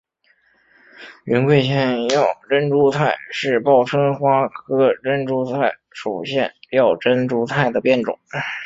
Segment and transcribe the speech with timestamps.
[1.25, 8.17] 云贵腺药珍珠菜是报春花科珍珠菜属腺药珍珠菜的变种。